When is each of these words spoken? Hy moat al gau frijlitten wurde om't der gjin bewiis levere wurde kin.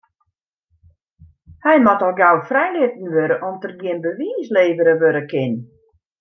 Hy 1.65 1.75
moat 1.83 2.01
al 2.07 2.15
gau 2.21 2.37
frijlitten 2.49 3.11
wurde 3.13 3.37
om't 3.47 3.61
der 3.63 3.73
gjin 3.79 3.99
bewiis 4.07 4.49
levere 4.57 4.93
wurde 5.01 5.23
kin. 5.31 5.51